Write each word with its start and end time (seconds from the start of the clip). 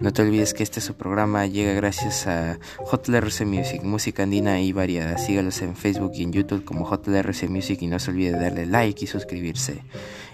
No 0.00 0.14
te 0.14 0.22
olvides 0.22 0.54
que 0.54 0.62
este 0.62 0.80
su 0.80 0.94
programa 0.94 1.46
llega 1.46 1.74
gracias 1.74 2.26
a 2.26 2.58
JLRC 2.90 3.44
Music, 3.44 3.82
música 3.82 4.22
andina 4.22 4.58
y 4.58 4.72
variada. 4.72 5.18
Sígalos 5.18 5.60
en 5.60 5.76
Facebook 5.76 6.12
y 6.14 6.22
en 6.22 6.32
YouTube 6.32 6.64
como 6.64 6.88
JLRC 6.88 7.50
Music 7.50 7.82
y 7.82 7.86
no 7.86 7.98
se 7.98 8.10
olvide 8.10 8.32
de 8.32 8.38
darle 8.38 8.64
like 8.64 9.04
y 9.04 9.06
suscribirse. 9.06 9.82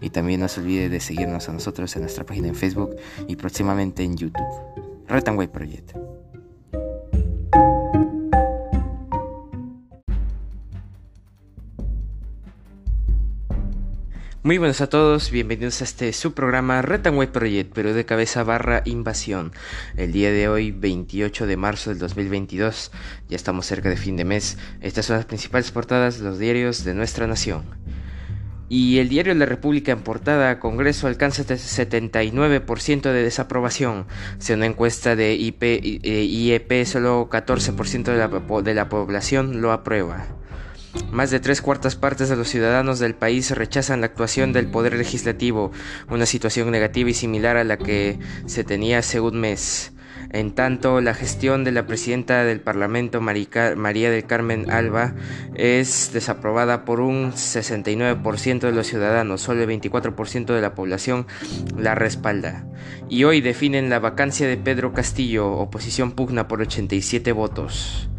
Y 0.01 0.11
también 0.11 0.39
no 0.39 0.47
se 0.47 0.61
olvide 0.61 0.89
de 0.89 1.01
seguirnos 1.01 1.49
a 1.49 1.53
nosotros 1.53 1.97
en 1.97 2.03
nuestra 2.03 2.25
página 2.25 2.47
en 2.47 2.55
Facebook 2.55 2.95
y 3.27 3.35
próximamente 3.35 4.05
en 4.05 4.17
YouTube. 4.17 4.47
Retanway 5.09 5.49
Project. 5.49 6.06
Muy 14.47 14.59
buenos 14.59 14.81
a 14.81 14.89
todos, 14.89 15.33
bienvenidos 15.33 15.81
a 15.81 15.85
este 15.85 16.13
su 16.13 16.33
programa 16.33 16.81
Retanway 16.81 17.33
Project, 17.33 17.73
pero 17.75 17.93
de 17.93 18.05
cabeza 18.05 18.45
barra 18.45 18.83
invasión. 18.85 19.51
El 19.97 20.13
día 20.13 20.31
de 20.31 20.47
hoy, 20.49 20.71
28 20.71 21.49
de 21.49 21.57
marzo 21.57 21.91
del 21.91 21.99
2022, 21.99 22.93
ya 23.29 23.35
estamos 23.35 23.67
cerca 23.67 23.89
de 23.89 23.97
fin 23.97 24.17
de 24.17 24.25
mes. 24.25 24.57
Estas 24.81 25.07
son 25.07 25.17
las 25.17 25.25
principales 25.25 25.73
portadas 25.73 26.21
de 26.21 26.27
los 26.27 26.39
diarios 26.39 26.85
de 26.85 26.95
nuestra 26.95 27.27
nación. 27.27 27.65
Y 28.69 28.99
el 28.99 29.09
diario 29.09 29.35
La 29.35 29.47
República 29.47 29.91
en 29.91 30.03
portada, 30.03 30.61
Congreso 30.61 31.09
alcanza 31.09 31.43
el 31.43 31.49
79% 31.49 33.03
de 33.03 33.23
desaprobación. 33.25 34.07
Según 34.39 34.61
una 34.61 34.67
encuesta 34.67 35.17
de 35.17 35.35
IP, 35.35 35.65
IEP, 36.05 36.71
e 36.71 36.87
solo 36.87 37.29
14% 37.29 38.05
de 38.05 38.17
la, 38.17 38.63
de 38.63 38.75
la 38.75 38.89
población 38.89 39.61
lo 39.61 39.73
aprueba. 39.73 40.25
Más 41.11 41.31
de 41.31 41.41
tres 41.41 41.63
cuartas 41.63 41.97
partes 41.97 42.29
de 42.29 42.37
los 42.37 42.49
ciudadanos 42.49 42.99
del 42.99 43.15
país 43.15 43.51
rechazan 43.51 44.01
la 44.01 44.07
actuación 44.07 44.53
del 44.53 44.67
Poder 44.67 44.95
Legislativo, 44.95 45.73
una 46.11 46.27
situación 46.27 46.71
negativa 46.71 47.09
y 47.09 47.15
similar 47.15 47.57
a 47.57 47.65
la 47.65 47.79
que 47.79 48.19
se 48.47 48.65
tenía 48.65 48.99
hace 48.99 49.21
un 49.21 49.41
mes. 49.41 49.93
En 50.31 50.55
tanto, 50.55 51.01
la 51.01 51.15
gestión 51.15 51.65
de 51.65 51.73
la 51.73 51.87
presidenta 51.87 52.45
del 52.45 52.61
Parlamento, 52.61 53.21
María 53.21 54.11
del 54.11 54.27
Carmen 54.27 54.71
Alba, 54.71 55.15
es 55.55 56.11
desaprobada 56.13 56.85
por 56.85 57.01
un 57.01 57.33
69% 57.33 58.61
de 58.61 58.73
los 58.73 58.87
ciudadanos, 58.87 59.41
solo 59.41 59.63
el 59.63 59.81
24% 59.81 60.55
de 60.55 60.61
la 60.61 60.75
población 60.75 61.27
la 61.79 61.95
respalda. 61.95 62.67
Y 63.09 63.25
hoy 63.25 63.41
definen 63.41 63.89
la 63.89 64.01
vacancia 64.01 64.49
de 64.49 64.57
Pedro 64.57 64.93
Castillo, 64.93 65.51
oposición 65.53 66.13
pugna 66.13 66.49
por 66.49 66.61
87 66.61 67.33
votos 67.33 68.11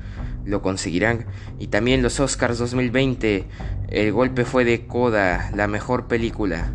lo 0.47 0.61
conseguirán. 0.61 1.25
Y 1.59 1.67
también 1.67 2.01
los 2.01 2.19
Oscars 2.19 2.57
2020, 2.57 3.45
el 3.89 4.11
golpe 4.11 4.45
fue 4.45 4.65
de 4.65 4.87
Coda, 4.87 5.51
la 5.53 5.67
mejor 5.67 6.07
película. 6.07 6.71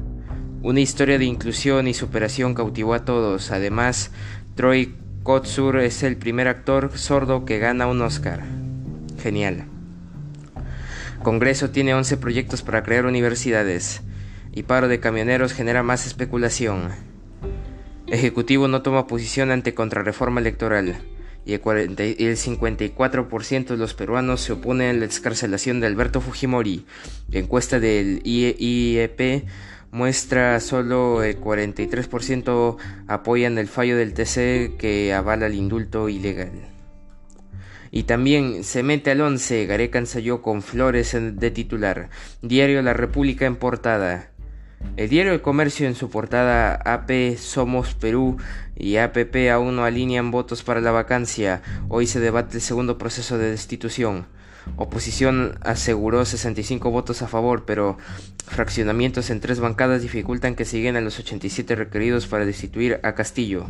Una 0.63 0.81
historia 0.81 1.19
de 1.19 1.25
inclusión 1.25 1.89
y 1.89 1.95
superación 1.95 2.55
cautivó 2.55 2.95
a 2.95 3.05
todos. 3.05 3.51
Además, 3.51 4.13
Troy 4.55 4.95
Kotsur 5.23 5.79
es 5.79 6.03
el 6.03 6.17
primer 6.17 6.49
actor 6.49 6.97
sordo 6.97 7.45
que 7.45 7.59
gana 7.59 7.87
un 7.87 8.03
Oscar. 8.03 8.43
Genial. 9.21 9.65
Congreso 11.23 11.71
tiene 11.71 11.95
11 11.95 12.17
proyectos 12.17 12.63
para 12.63 12.83
crear 12.83 13.07
universidades. 13.07 14.03
Y 14.53 14.65
paro 14.65 14.89
de 14.89 15.01
camioneros 15.01 15.53
genera 15.53 15.83
más 15.83 16.07
especulación. 16.07 16.91
Ejecutivo 18.07 18.69
no 18.69 18.83
toma 18.83 19.07
posición 19.07 19.51
ante 19.51 19.75
contrarreforma 19.75 20.41
electoral 20.41 20.97
y 21.45 21.55
el, 21.55 21.61
54% 21.61 23.67
de 23.67 23.77
los 23.77 23.95
peruanos 23.95 24.41
se 24.41 24.53
oponen 24.53 24.97
a 24.97 24.99
la 24.99 25.05
excarcelación 25.05 25.81
de 25.81 25.87
Alberto 25.87 26.21
Fujimori. 26.21 26.87
La 27.29 27.41
encuesta 27.41 27.81
del 27.81 28.21
IEP 28.25 29.45
muestra 29.91 30.61
solo 30.61 31.23
el 31.23 31.41
43% 31.41 32.77
apoyan 33.09 33.59
el 33.59 33.69
fallo 33.69 33.97
del 33.97 34.15
TC 34.15 34.77
que 34.79 35.13
avala 35.15 35.47
el 35.47 35.55
indulto 35.55 36.09
ilegal. 36.09 36.73
Y 37.95 38.05
también 38.05 38.65
se 38.65 38.83
mete 38.83 39.11
al 39.11 39.21
11, 39.21 39.67
Gareca 39.67 39.99
ensayó 39.99 40.41
con 40.41 40.63
Flores 40.63 41.15
de 41.15 41.51
titular. 41.51 42.09
Diario 42.41 42.81
La 42.81 42.95
República 42.95 43.45
en 43.45 43.57
portada. 43.57 44.32
El 44.97 45.09
diario 45.09 45.33
El 45.33 45.41
Comercio 45.41 45.87
en 45.87 45.95
su 45.95 46.11
portada 46.11 46.75
AP 46.75 47.37
Somos 47.39 47.95
Perú 47.95 48.37
y 48.77 48.97
APP 48.97 49.51
aún 49.51 49.77
no 49.77 49.85
alinean 49.85 50.31
votos 50.31 50.63
para 50.63 50.81
la 50.81 50.91
vacancia. 50.91 51.63
Hoy 51.89 52.07
se 52.07 52.21
debate 52.21 52.57
el 52.57 52.63
segundo 52.63 52.99
proceso 52.99 53.39
de 53.39 53.51
destitución. 53.51 54.27
Oposición 54.77 55.59
aseguró 55.63 56.25
65 56.25 56.91
votos 56.91 57.23
a 57.23 57.29
favor, 57.29 57.65
pero 57.65 57.99
fraccionamientos 58.47 59.31
en 59.31 59.41
tres 59.41 59.61
bancadas 59.61 60.03
dificultan 60.03 60.55
que 60.55 60.65
siguen 60.65 60.97
a 60.97 61.01
los 61.01 61.19
87 61.19 61.75
requeridos 61.75 62.27
para 62.27 62.45
destituir 62.45 63.01
a 63.03 63.15
Castillo. 63.15 63.67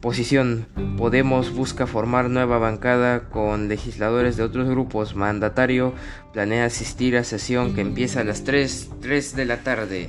Posición. 0.00 0.66
Podemos 0.96 1.54
busca 1.54 1.86
formar 1.86 2.30
nueva 2.30 2.56
bancada 2.58 3.28
con 3.28 3.68
legisladores 3.68 4.38
de 4.38 4.42
otros 4.42 4.66
grupos. 4.66 5.14
Mandatario 5.14 5.92
planea 6.32 6.64
asistir 6.64 7.18
a 7.18 7.24
sesión 7.24 7.74
que 7.74 7.82
empieza 7.82 8.20
a 8.20 8.24
las 8.24 8.42
3, 8.44 8.88
3 9.02 9.36
de 9.36 9.44
la 9.44 9.58
tarde. 9.58 10.08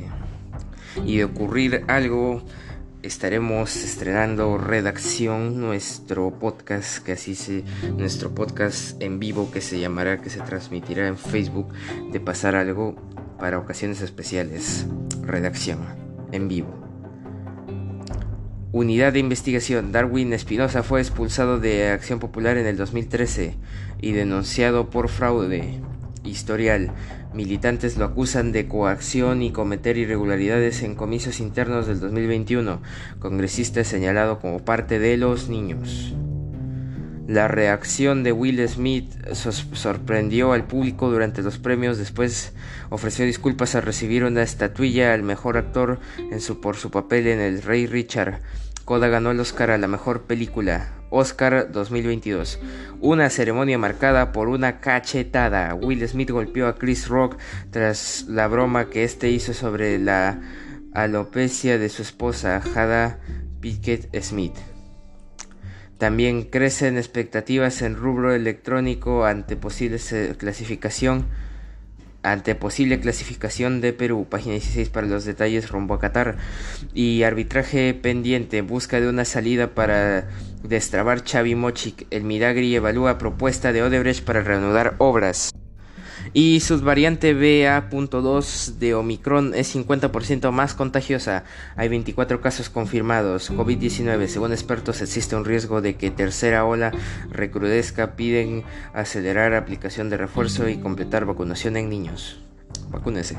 Y 1.06 1.18
de 1.18 1.26
ocurrir 1.26 1.84
algo, 1.90 2.42
estaremos 3.04 3.76
estrenando 3.76 4.58
Redacción, 4.58 5.60
nuestro 5.60 6.40
podcast, 6.40 7.04
que 7.04 7.12
así 7.12 7.36
se, 7.36 7.66
nuestro 7.98 8.34
podcast 8.34 9.02
en 9.02 9.20
vivo 9.20 9.52
que 9.52 9.60
se 9.60 9.78
llamará, 9.78 10.22
que 10.22 10.30
se 10.30 10.40
transmitirá 10.40 11.06
en 11.08 11.18
Facebook, 11.18 11.68
de 12.14 12.20
pasar 12.22 12.56
algo 12.56 12.96
para 13.40 13.60
ocasiones 13.60 14.02
especiales. 14.02 14.86
Redacción, 15.24 15.80
en 16.32 16.48
vivo. 16.48 16.81
Unidad 18.74 19.12
de 19.12 19.20
investigación. 19.20 19.92
Darwin 19.92 20.32
Espinosa 20.32 20.82
fue 20.82 21.02
expulsado 21.02 21.60
de 21.60 21.90
Acción 21.90 22.20
Popular 22.20 22.58
en 22.58 22.66
el 22.66 22.78
2013 22.78 23.58
y 24.00 24.14
denunciado 24.14 24.90
por 24.90 25.10
fraude. 25.10 25.82
Historial. 26.24 26.94
Militantes 27.34 27.98
lo 27.98 28.06
acusan 28.06 28.54
de 28.54 28.70
coacción 28.70 29.42
y 29.42 29.52
cometer 29.52 29.98
irregularidades 29.98 30.84
en 30.84 30.96
comicios 30.96 31.42
internos 31.42 31.86
del 31.86 32.00
2021. 32.00 32.82
Congresista 33.20 33.84
señalado 33.84 34.40
como 34.40 34.64
parte 34.64 35.00
de 35.00 35.18
los 35.18 35.50
niños. 35.50 36.14
La 37.32 37.48
reacción 37.48 38.24
de 38.24 38.34
Will 38.34 38.68
Smith 38.68 39.10
sorprendió 39.32 40.52
al 40.52 40.66
público 40.66 41.10
durante 41.10 41.42
los 41.42 41.60
premios. 41.60 41.98
Después 41.98 42.52
ofreció 42.90 43.24
disculpas 43.24 43.74
al 43.74 43.84
recibir 43.84 44.26
una 44.26 44.42
estatuilla 44.42 45.14
al 45.14 45.24
mejor 45.24 45.56
actor 45.56 46.02
en 46.30 46.42
su, 46.42 46.60
por 46.60 46.76
su 46.76 46.92
papel 46.92 47.28
en 47.28 47.40
El 47.40 47.62
Rey 47.62 47.88
Richard. 47.88 48.42
Coda 48.84 49.08
ganó 49.08 49.32
el 49.32 49.40
Oscar 49.40 49.72
a 49.72 49.78
la 49.78 49.88
mejor 49.88 50.24
película. 50.24 50.92
Oscar 51.10 51.72
2022. 51.72 52.60
Una 53.00 53.30
ceremonia 53.30 53.78
marcada 53.78 54.34
por 54.34 54.50
una 54.50 54.82
cachetada. 54.82 55.74
Will 55.74 56.06
Smith 56.10 56.32
golpeó 56.32 56.68
a 56.68 56.76
Chris 56.76 57.08
Rock 57.08 57.38
tras 57.70 58.26
la 58.28 58.50
broma 58.50 58.90
que 58.90 59.06
este 59.06 59.30
hizo 59.30 59.54
sobre 59.54 60.00
la 60.00 60.42
alopecia 60.94 61.78
de 61.78 61.88
su 61.88 62.02
esposa, 62.02 62.60
Jada 62.60 63.22
Pickett 63.62 64.14
Smith. 64.22 64.58
También 66.02 66.46
crecen 66.46 66.98
expectativas 66.98 67.84
en 67.84 67.96
rubro 67.96 68.34
electrónico 68.34 69.24
ante 69.24 69.56
posible 69.56 70.00
clasificación 70.36 71.28
ante 72.24 72.56
posible 72.56 73.00
clasificación 73.00 73.82
de 73.82 73.94
Perú, 73.94 74.26
página 74.28 74.54
16 74.54 74.90
para 74.90 75.06
los 75.06 75.26
detalles 75.26 75.70
rumbo 75.70 75.94
a 75.94 76.00
Qatar 76.00 76.38
y 76.96 77.22
arbitraje 77.22 77.94
pendiente, 77.94 78.64
busca 78.64 79.00
de 79.00 79.10
una 79.10 79.26
salida 79.26 79.76
para 79.76 80.28
destrabar 80.64 81.24
Xavi 81.24 81.54
Mochic, 81.54 82.08
el 82.10 82.24
Miragri 82.24 82.74
evalúa 82.74 83.20
propuesta 83.20 83.72
de 83.72 83.84
Odebrecht 83.84 84.26
para 84.26 84.42
reanudar 84.42 84.96
obras. 84.98 85.52
Y 86.34 86.62
su 86.62 86.80
variante 86.80 87.34
BA.2 87.34 88.78
de 88.78 88.94
Omicron 88.94 89.54
es 89.54 89.76
50% 89.76 90.52
más 90.52 90.74
contagiosa. 90.74 91.44
Hay 91.76 91.90
24 91.90 92.40
casos 92.40 92.70
confirmados. 92.70 93.52
COVID-19. 93.52 94.28
Según 94.28 94.54
expertos 94.54 95.02
existe 95.02 95.36
un 95.36 95.44
riesgo 95.44 95.82
de 95.82 95.96
que 95.96 96.10
tercera 96.10 96.66
ola 96.66 96.92
recrudezca. 97.32 98.16
Piden 98.16 98.64
acelerar 98.94 99.54
aplicación 99.54 100.10
de 100.10 100.18
refuerzo 100.18 100.70
y 100.70 100.78
completar 100.78 101.26
vacunación 101.26 101.76
en 101.76 101.90
niños. 101.90 102.40
Vacúnese. 102.90 103.38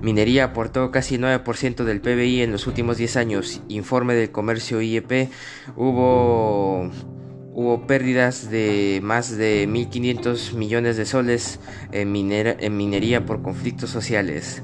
Minería 0.00 0.44
aportó 0.44 0.90
casi 0.90 1.16
9% 1.16 1.84
del 1.84 2.00
PBI 2.00 2.42
en 2.42 2.52
los 2.52 2.66
últimos 2.66 2.96
10 2.96 3.16
años. 3.16 3.62
Informe 3.68 4.14
del 4.14 4.30
comercio 4.30 4.80
IEP. 4.80 5.30
Hubo 5.76 6.90
hubo 7.58 7.88
pérdidas 7.88 8.52
de 8.52 9.00
más 9.02 9.36
de 9.36 9.68
1.500 9.68 10.54
millones 10.54 10.96
de 10.96 11.04
soles 11.04 11.58
en, 11.90 12.12
minería 12.12 13.26
por 13.26 13.42
conflictos 13.42 13.90
sociales. 13.90 14.62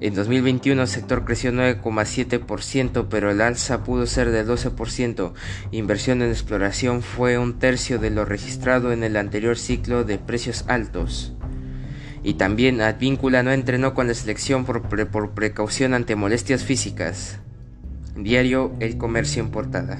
En 0.00 0.14
2021 0.14 0.80
el 0.80 0.88
sector 0.88 1.26
creció 1.26 1.52
9,7%, 1.52 3.08
pero 3.10 3.30
el 3.30 3.42
alza 3.42 3.84
pudo 3.84 4.06
ser 4.06 4.30
de 4.30 4.46
12%. 4.46 5.34
Inversión 5.72 6.22
en 6.22 6.30
exploración 6.30 7.02
fue 7.02 7.36
un 7.36 7.58
tercio 7.58 7.98
de 7.98 8.08
lo 8.08 8.24
registrado 8.24 8.94
en 8.94 9.04
el 9.04 9.18
anterior 9.18 9.58
ciclo 9.58 10.02
de 10.02 10.16
precios 10.16 10.64
altos. 10.68 11.34
Y 12.22 12.34
también 12.34 12.80
Advíncula 12.80 13.42
no 13.42 13.52
entrenó 13.52 13.92
con 13.92 14.08
la 14.08 14.14
selección 14.14 14.64
por, 14.64 14.88
por 15.10 15.30
precaución 15.32 15.92
ante 15.92 16.16
molestias 16.16 16.64
físicas. 16.64 17.40
Diario 18.16 18.72
El 18.80 18.96
Comercio 18.96 19.42
en 19.42 19.50
portada. 19.50 19.98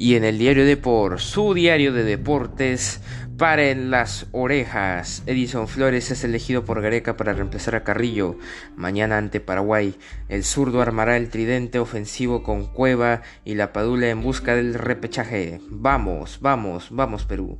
Y 0.00 0.14
en 0.14 0.24
el 0.24 0.38
diario 0.38 0.64
Deport, 0.64 1.18
su 1.18 1.52
diario 1.52 1.92
de 1.92 2.04
deportes, 2.04 3.02
paren 3.36 3.90
las 3.90 4.28
orejas. 4.32 5.22
Edison 5.26 5.68
Flores 5.68 6.10
es 6.10 6.24
elegido 6.24 6.64
por 6.64 6.80
Gareca 6.80 7.18
para 7.18 7.34
reemplazar 7.34 7.74
a 7.74 7.84
Carrillo. 7.84 8.38
Mañana 8.76 9.18
ante 9.18 9.40
Paraguay, 9.40 9.94
el 10.30 10.42
zurdo 10.42 10.80
armará 10.80 11.18
el 11.18 11.28
tridente 11.28 11.78
ofensivo 11.78 12.42
con 12.42 12.64
Cueva 12.72 13.20
y 13.44 13.56
la 13.56 13.74
Padula 13.74 14.08
en 14.08 14.22
busca 14.22 14.54
del 14.54 14.72
repechaje. 14.72 15.60
Vamos, 15.68 16.38
vamos, 16.40 16.88
vamos 16.90 17.26
Perú. 17.26 17.58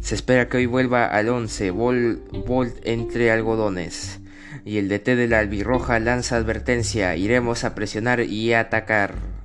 Se 0.00 0.14
espera 0.14 0.48
que 0.48 0.56
hoy 0.56 0.64
vuelva 0.64 1.04
al 1.08 1.28
11, 1.28 1.70
Bolt 1.72 2.80
entre 2.84 3.30
algodones. 3.30 4.20
Y 4.64 4.78
el 4.78 4.88
DT 4.88 5.14
de 5.14 5.28
la 5.28 5.40
albirroja 5.40 6.00
lanza 6.00 6.36
advertencia, 6.36 7.16
iremos 7.16 7.64
a 7.64 7.74
presionar 7.74 8.20
y 8.20 8.54
atacar. 8.54 9.37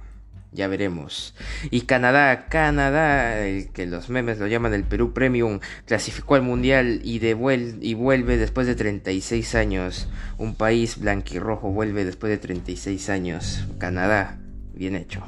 Ya 0.54 0.68
veremos. 0.68 1.34
Y 1.72 1.82
Canadá, 1.82 2.48
Canadá, 2.48 3.46
el 3.46 3.72
que 3.72 3.88
los 3.88 4.10
memes 4.10 4.38
lo 4.38 4.48
llaman 4.48 4.74
el 4.74 4.84
Perú 4.84 5.12
Premium, 5.14 5.60
clasificó 5.86 6.36
al 6.36 6.44
Mundial 6.44 7.02
y, 7.04 7.20
y 7.26 7.94
vuelve 7.96 8.38
después 8.38 8.68
de 8.68 8.76
36 8.76 9.56
años. 9.56 10.08
Un 10.38 10.56
país 10.56 11.00
blanquirrojo 11.00 11.72
vuelve 11.72 12.06
después 12.06 12.30
de 12.30 12.38
36 12.38 13.10
años. 13.10 13.68
Canadá, 13.80 14.38
bien 14.76 14.96
hecho. 14.96 15.24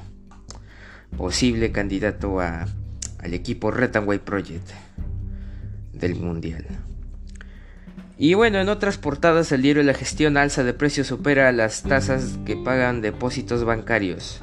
Posible 1.18 1.72
candidato 1.72 2.40
a, 2.40 2.68
al 3.20 3.34
equipo 3.34 3.70
White 3.70 4.26
Project 4.26 4.70
del 5.94 6.16
Mundial. 6.16 6.66
Y 8.18 8.34
bueno, 8.34 8.60
en 8.60 8.70
otras 8.70 8.98
portadas 8.98 9.52
el 9.52 9.62
diario 9.62 9.84
La 9.84 9.94
Gestión 9.94 10.38
alza 10.38 10.64
de 10.64 10.74
precios 10.74 11.08
supera 11.08 11.52
las 11.52 11.84
tasas 11.84 12.38
que 12.46 12.56
pagan 12.56 13.02
depósitos 13.02 13.66
bancarios. 13.66 14.42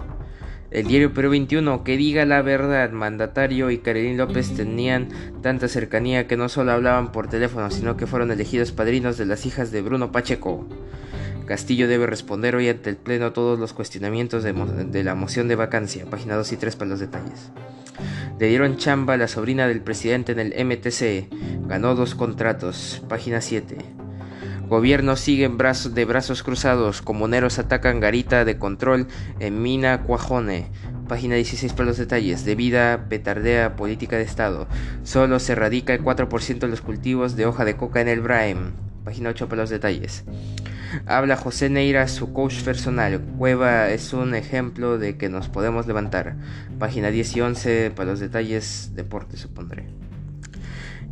El 0.72 0.86
diario 0.86 1.12
Perú 1.12 1.28
21, 1.30 1.84
que 1.84 1.98
diga 1.98 2.24
la 2.24 2.40
verdad, 2.40 2.90
mandatario 2.92 3.70
y 3.70 3.78
Carolín 3.78 4.16
López 4.16 4.54
tenían 4.54 5.08
tanta 5.42 5.69
cercanía 5.69 6.26
que 6.26 6.38
no 6.38 6.48
solo 6.48 6.72
hablaban 6.72 7.12
por 7.12 7.28
teléfono, 7.28 7.70
sino 7.70 7.98
que 7.98 8.06
fueron 8.06 8.30
elegidos 8.30 8.72
padrinos 8.72 9.19
de 9.19 9.26
las 9.26 9.44
hijas 9.44 9.70
de 9.70 9.82
Bruno 9.82 10.12
Pacheco. 10.12 10.66
Castillo 11.44 11.88
debe 11.88 12.06
responder 12.06 12.56
hoy 12.56 12.70
ante 12.70 12.88
el 12.88 12.96
Pleno 12.96 13.34
todos 13.34 13.58
los 13.58 13.74
cuestionamientos 13.74 14.42
de, 14.44 14.54
de 14.54 15.04
la 15.04 15.14
moción 15.14 15.46
de 15.46 15.56
vacancia. 15.56 16.06
Página 16.06 16.36
2 16.36 16.52
y 16.52 16.56
3 16.56 16.76
para 16.76 16.88
los 16.88 17.00
detalles. 17.00 17.50
Le 18.38 18.46
dieron 18.46 18.78
chamba 18.78 19.14
a 19.14 19.19
la 19.19 19.28
sobrina 19.28 19.69
del 19.69 19.82
presidente 19.82 20.32
en 20.32 20.38
el 20.38 20.64
MTC. 20.64 21.69
Ganó 21.69 21.94
dos 21.94 22.14
contratos. 22.14 23.02
Página 23.08 23.42
7. 23.42 24.01
Gobierno 24.72 25.16
sigue 25.16 25.48
brazos, 25.48 25.94
de 25.94 26.06
brazos 26.06 26.42
cruzados. 26.42 27.02
Comuneros 27.02 27.58
atacan 27.58 28.00
garita 28.00 28.46
de 28.46 28.56
control 28.56 29.06
en 29.38 29.60
Mina 29.60 30.02
Cuajone. 30.04 30.70
Página 31.08 31.34
16 31.34 31.74
para 31.74 31.88
los 31.88 31.98
detalles. 31.98 32.46
De 32.46 32.54
vida 32.54 33.04
petardea 33.10 33.76
política 33.76 34.16
de 34.16 34.22
Estado. 34.22 34.66
Solo 35.02 35.40
se 35.40 35.54
radica 35.54 35.92
el 35.92 36.02
4% 36.02 36.58
de 36.58 36.69
los 36.69 36.80
cultivos 36.80 37.36
de 37.36 37.44
hoja 37.44 37.66
de 37.66 37.76
coca 37.76 38.00
en 38.00 38.08
el 38.08 38.22
Braem. 38.22 38.72
Página 39.04 39.28
8 39.28 39.46
para 39.46 39.60
los 39.60 39.69
detalles. 39.69 40.24
Habla 41.04 41.36
José 41.36 41.69
Neira, 41.69 42.08
su 42.08 42.32
coach 42.32 42.62
personal. 42.62 43.20
Cueva 43.36 43.90
es 43.90 44.14
un 44.14 44.34
ejemplo 44.34 44.96
de 44.96 45.19
que 45.19 45.28
nos 45.28 45.50
podemos 45.50 45.86
levantar. 45.86 46.36
Página 46.78 47.10
10 47.10 47.36
y 47.36 47.40
11 47.42 47.92
para 47.94 48.12
los 48.12 48.20
detalles. 48.20 48.92
Deporte 48.94 49.36
supondré. 49.36 50.01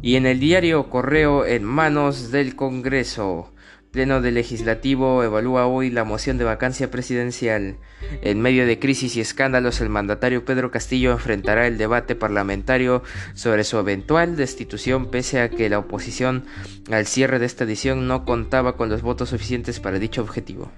Y 0.02 0.17
en 0.17 0.25
el 0.25 0.41
diario 0.41 0.88
Correo 0.88 1.44
en 1.44 1.64
manos 1.64 2.31
del 2.31 2.56
Congreso. 2.56 3.52
Pleno 3.91 4.23
del 4.23 4.35
Legislativo 4.35 5.23
evalúa 5.25 5.67
hoy 5.67 5.91
la 5.91 6.05
moción 6.05 6.38
de 6.38 6.44
vacancia 6.44 6.91
presidencial. 6.91 7.76
En 8.23 8.41
medio 8.41 8.64
de 8.64 8.79
crisis 8.79 9.17
y 9.17 9.20
escándalos, 9.20 9.81
el 9.81 9.88
mandatario 9.88 10.44
Pedro 10.44 10.70
Castillo 10.70 11.11
enfrentará 11.12 11.67
el 11.67 11.76
debate 11.76 12.14
parlamentario 12.14 13.02
sobre 13.35 13.64
su 13.64 13.79
eventual 13.79 14.37
destitución, 14.37 15.11
pese 15.11 15.41
a 15.41 15.50
que 15.50 15.69
la 15.69 15.81
oposición 15.81 16.44
al 16.91 17.06
cierre 17.06 17.38
de 17.38 17.47
esta 17.47 17.64
edición 17.64 18.06
no 18.06 18.25
contaba 18.25 18.76
con 18.76 18.88
los 18.88 19.02
votos 19.02 19.31
suficientes 19.31 19.81
para 19.81 19.99
dicho 19.99 20.23
objetivo. 20.23 20.70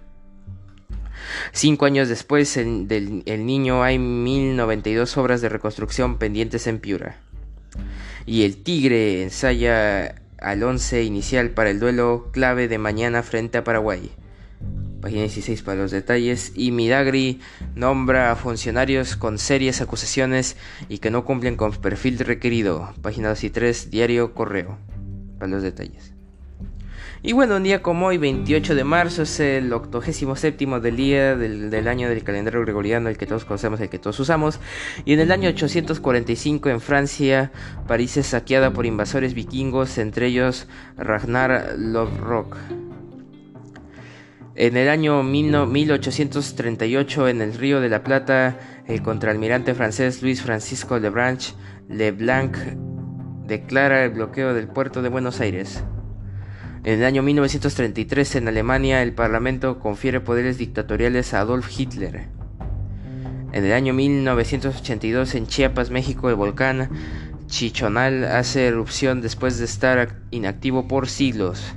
Cinco 1.53 1.85
años 1.85 2.09
después, 2.09 2.55
del 2.57 3.23
El 3.27 3.47
Niño 3.47 3.83
hay 3.83 3.99
1092 3.99 5.17
obras 5.17 5.41
de 5.43 5.49
reconstrucción 5.49 6.19
pendientes 6.19 6.67
en 6.67 6.81
Piura. 6.81 7.21
Y 8.27 8.45
el 8.45 8.63
Tigre 8.63 9.23
ensaya 9.23 10.15
al 10.39 10.63
11 10.63 11.05
inicial 11.05 11.51
para 11.51 11.71
el 11.71 11.81
duelo 11.81 12.29
clave 12.33 12.69
de 12.69 12.79
mañana 12.79 13.23
frente 13.23 13.59
a 13.59 13.65
Paraguay. 13.65 14.11
Página 15.01 15.23
16 15.23 15.63
para 15.63 15.83
los 15.83 15.91
detalles. 15.91 16.53
Y 16.55 16.71
Midagri 16.71 17.41
nombra 17.75 18.31
a 18.31 18.37
funcionarios 18.37 19.17
con 19.17 19.39
serias 19.39 19.81
acusaciones 19.81 20.57
y 20.89 20.99
que 20.99 21.11
no 21.11 21.25
cumplen 21.25 21.57
con 21.57 21.73
perfil 21.73 22.19
requerido. 22.21 22.95
Página 23.03 23.29
2 23.31 23.45
y 23.45 23.51
3, 23.51 23.91
diario 23.91 24.33
Correo. 24.35 24.79
Para 25.39 25.51
los 25.51 25.63
detalles. 25.63 26.12
Y 27.25 27.35
bueno, 27.35 27.55
un 27.55 27.63
día 27.63 27.83
como 27.83 28.07
hoy, 28.07 28.19
28 28.19 28.75
de 28.75 28.83
marzo, 28.83 29.23
es 29.23 29.39
el 29.39 29.73
87 29.73 30.67
del 30.81 30.97
día 30.97 31.37
del, 31.37 31.87
año 31.87 32.09
del 32.09 32.25
calendario 32.25 32.63
gregoriano, 32.63 33.09
el 33.09 33.17
que 33.17 33.27
todos 33.27 33.45
conocemos, 33.45 33.81
el 33.81 33.89
que 33.89 34.01
todos 34.01 34.19
usamos. 34.19 34.59
Y 35.05 35.13
en 35.13 35.21
el 35.21 35.31
año 35.31 35.49
845 35.49 36.69
en 36.69 36.81
Francia, 36.81 37.53
París 37.87 38.17
es 38.17 38.27
saqueada 38.27 38.73
por 38.73 38.87
invasores 38.87 39.35
vikingos, 39.35 39.99
entre 39.99 40.27
ellos 40.27 40.67
Ragnar 40.97 41.77
Lothbrok. 41.79 42.57
En 44.57 44.77
el 44.77 44.89
año 44.89 45.23
1838, 45.23 47.29
en 47.29 47.41
el 47.41 47.55
Río 47.55 47.81
de 47.81 47.89
la 47.89 48.03
Plata, 48.03 48.59
el 48.89 49.01
contraalmirante 49.01 49.75
francés 49.75 50.23
Luis 50.23 50.43
Francisco 50.43 50.99
Leblanc, 50.99 51.41
Leblanc 51.89 52.57
declara 53.47 54.05
el 54.05 54.11
bloqueo 54.11 54.55
del 54.55 54.67
puerto 54.67 55.03
de 55.03 55.09
Buenos 55.09 55.41
Aires. 55.41 55.85
En 56.85 56.99
el 56.99 57.05
año 57.05 57.23
1933 57.23 58.35
en 58.35 58.49
Alemania 58.49 59.03
el 59.03 59.13
Parlamento 59.13 59.79
confiere 59.79 60.21
poderes 60.21 60.59
dictatoriales 60.59 61.33
a 61.33 61.39
Adolf 61.39 61.69
Hitler. 61.79 62.27
En 63.53 63.65
el 63.65 63.73
año 63.73 63.95
1982 63.95 65.37
en 65.37 65.47
Chiapas, 65.47 65.91
México, 65.91 66.29
el 66.29 66.35
volcán 66.35 66.91
Chichonal 67.47 68.25
hace 68.25 68.67
erupción 68.67 69.21
después 69.21 69.59
de 69.59 69.67
estar 69.67 70.17
inactivo 70.33 70.89
por 70.89 71.09
siglos. 71.09 71.77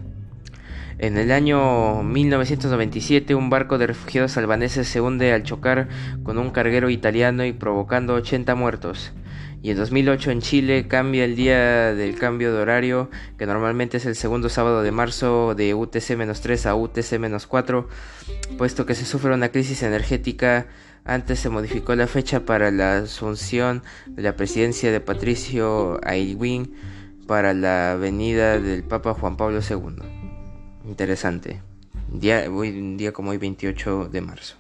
En 0.97 1.17
el 1.19 1.31
año 1.31 2.01
1997 2.01 3.35
un 3.35 3.51
barco 3.51 3.77
de 3.77 3.85
refugiados 3.85 4.37
albaneses 4.37 4.87
se 4.87 5.01
hunde 5.01 5.33
al 5.33 5.43
chocar 5.43 5.87
con 6.23 6.39
un 6.39 6.49
carguero 6.49 6.89
italiano 6.89 7.45
y 7.45 7.53
provocando 7.53 8.15
80 8.15 8.55
muertos. 8.55 9.13
Y 9.65 9.71
en 9.71 9.77
2008 9.77 10.29
en 10.29 10.41
Chile 10.41 10.87
cambia 10.87 11.25
el 11.25 11.35
día 11.35 11.95
del 11.95 12.19
cambio 12.19 12.53
de 12.53 12.61
horario, 12.61 13.09
que 13.39 13.47
normalmente 13.47 13.97
es 13.97 14.05
el 14.05 14.15
segundo 14.15 14.47
sábado 14.47 14.83
de 14.83 14.91
marzo 14.91 15.55
de 15.55 15.73
UTC-3 15.73 16.67
a 16.67 16.75
UTC-4, 16.75 17.87
puesto 18.59 18.85
que 18.85 18.93
se 18.93 19.05
sufre 19.05 19.33
una 19.33 19.49
crisis 19.49 19.81
energética. 19.81 20.67
Antes 21.03 21.39
se 21.39 21.49
modificó 21.49 21.95
la 21.95 22.05
fecha 22.05 22.45
para 22.45 22.69
la 22.69 22.97
asunción 22.97 23.81
de 24.05 24.21
la 24.21 24.35
presidencia 24.35 24.91
de 24.91 24.99
Patricio 24.99 25.99
Aylwin 26.03 26.75
para 27.25 27.55
la 27.55 27.97
venida 27.99 28.59
del 28.59 28.83
Papa 28.83 29.15
Juan 29.15 29.35
Pablo 29.35 29.61
II. 29.67 29.95
Interesante. 30.87 31.63
Día, 32.11 32.47
un 32.51 32.97
día 32.97 33.13
como 33.13 33.31
hoy 33.31 33.39
28 33.39 34.09
de 34.11 34.21
marzo. 34.21 34.57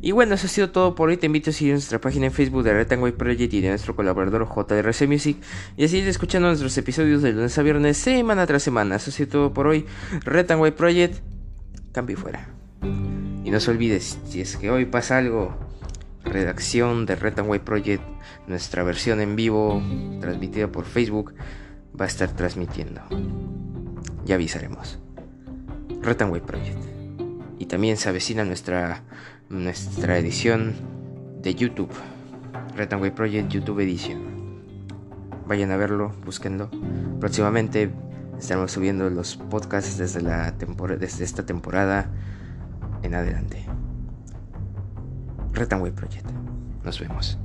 Y 0.00 0.12
bueno, 0.12 0.34
eso 0.34 0.46
ha 0.46 0.50
sido 0.50 0.70
todo 0.70 0.94
por 0.94 1.10
hoy. 1.10 1.18
Te 1.18 1.26
invito 1.26 1.50
a 1.50 1.52
seguir 1.52 1.74
nuestra 1.74 2.00
página 2.00 2.26
en 2.26 2.32
Facebook 2.32 2.62
de 2.62 2.72
Retangway 2.72 3.12
Project 3.12 3.52
y 3.52 3.60
de 3.60 3.68
nuestro 3.68 3.94
colaborador 3.94 4.48
JRC 4.48 5.06
Music. 5.06 5.36
Y 5.76 5.84
a 5.84 5.88
seguir 5.88 6.08
escuchando 6.08 6.48
nuestros 6.48 6.78
episodios 6.78 7.20
de 7.20 7.32
lunes 7.32 7.58
a 7.58 7.62
viernes, 7.62 7.98
semana 7.98 8.46
tras 8.46 8.62
semana. 8.62 8.96
Eso 8.96 9.10
ha 9.10 9.12
sido 9.12 9.28
todo 9.28 9.52
por 9.52 9.66
hoy. 9.66 9.84
Retangway 10.24 10.72
Project, 10.72 11.16
cambio 11.92 12.16
fuera. 12.16 12.48
Y 13.44 13.50
no 13.50 13.60
se 13.60 13.70
olvides, 13.70 14.18
si 14.26 14.40
es 14.40 14.56
que 14.56 14.70
hoy 14.70 14.86
pasa 14.86 15.18
algo, 15.18 15.54
redacción 16.24 17.06
de 17.06 17.16
Retanway 17.16 17.60
Project, 17.60 18.02
nuestra 18.46 18.82
versión 18.82 19.20
en 19.20 19.36
vivo, 19.36 19.82
transmitida 20.20 20.70
por 20.70 20.84
Facebook, 20.84 21.34
va 21.98 22.04
a 22.04 22.08
estar 22.08 22.30
transmitiendo. 22.30 23.00
Ya 24.24 24.36
avisaremos. 24.36 24.98
Retanway 26.02 26.40
Project. 26.40 26.78
Y 27.58 27.66
también 27.66 27.96
se 27.96 28.08
avecina 28.08 28.44
nuestra, 28.44 29.02
nuestra 29.48 30.18
edición 30.18 30.74
de 31.42 31.54
YouTube. 31.54 31.90
Retanway 32.76 33.10
Project 33.10 33.50
YouTube 33.50 33.80
Edition. 33.80 34.30
Vayan 35.46 35.70
a 35.72 35.76
verlo, 35.76 36.12
búsquenlo. 36.24 36.70
Próximamente 37.18 37.90
estaremos 38.38 38.72
subiendo 38.72 39.10
los 39.10 39.36
podcasts 39.36 39.98
desde, 39.98 40.22
la 40.22 40.52
desde 40.98 41.24
esta 41.24 41.44
temporada 41.44 42.08
en 43.02 43.14
adelante. 43.14 43.66
Retanway 45.60 45.92
Project. 45.92 46.26
Nos 46.84 46.98
vemos. 46.98 47.38